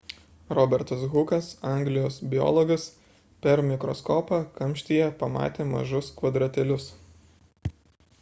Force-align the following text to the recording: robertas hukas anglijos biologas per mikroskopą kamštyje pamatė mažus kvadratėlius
robertas 0.57 1.01
hukas 1.15 1.49
anglijos 1.73 2.15
biologas 2.31 2.85
per 3.47 3.61
mikroskopą 3.67 4.39
kamštyje 4.57 5.11
pamatė 5.21 5.69
mažus 5.75 6.09
kvadratėlius 6.23 6.89